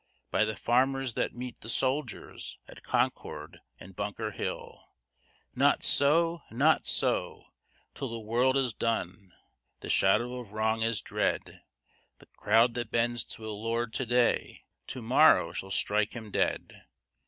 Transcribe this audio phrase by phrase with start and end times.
[0.31, 4.83] By the farmers that met the soldiers at Concord and Bunker Hill!
[5.53, 6.41] Not so!
[6.49, 7.45] not so!
[7.93, 9.31] Till the world is done,
[9.81, 11.61] the shadow of wrong is dread;
[12.17, 16.83] The crowd that bends to a lord to day, to morrow shall strike him dead.